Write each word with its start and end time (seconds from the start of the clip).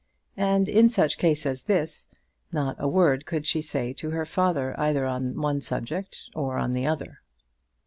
And 0.37 0.67
in 0.67 0.89
such 0.89 1.13
a 1.13 1.17
case 1.19 1.45
as 1.45 1.65
this, 1.65 2.07
not 2.51 2.75
a 2.79 2.87
word 2.87 3.27
could 3.27 3.45
she 3.45 3.61
say 3.61 3.93
to 3.93 4.09
her 4.09 4.25
father 4.25 4.73
either 4.79 5.05
on 5.05 5.39
one 5.39 5.61
subject 5.61 6.31
or 6.33 6.57
on 6.57 6.71
the 6.71 6.87
other. 6.87 7.19